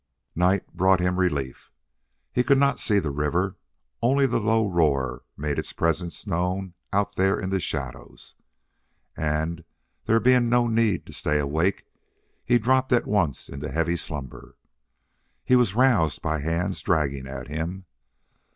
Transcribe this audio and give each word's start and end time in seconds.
Night 0.35 0.65
brought 0.75 0.99
him 0.99 1.19
relief. 1.19 1.69
He 2.33 2.43
could 2.43 2.57
not 2.57 2.79
see 2.79 2.97
the 2.97 3.11
river; 3.11 3.55
only 4.01 4.25
the 4.25 4.39
low 4.39 4.67
roar 4.67 5.21
made 5.37 5.59
its 5.59 5.73
presence 5.73 6.25
known 6.25 6.73
out 6.91 7.13
there 7.17 7.39
in 7.39 7.51
the 7.51 7.59
shadows. 7.59 8.33
And, 9.15 9.63
there 10.07 10.19
being 10.19 10.49
no 10.49 10.65
need 10.65 11.05
to 11.05 11.13
stay 11.13 11.37
awake, 11.37 11.85
he 12.43 12.57
dropped 12.57 12.91
at 12.91 13.05
once 13.05 13.47
into 13.47 13.69
heavy 13.69 13.95
slumber. 13.95 14.57
He 15.45 15.55
was 15.55 15.75
roused 15.75 16.23
by 16.23 16.39
hands 16.39 16.81
dragging 16.81 17.27
at 17.27 17.47
him. 17.47 17.85